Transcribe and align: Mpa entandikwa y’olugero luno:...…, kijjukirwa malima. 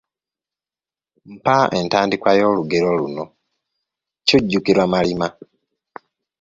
Mpa 1.33 1.57
entandikwa 1.79 2.31
y’olugero 2.39 2.89
luno:...…, 2.99 3.25
kijjukirwa 4.27 4.83
malima. 4.93 5.27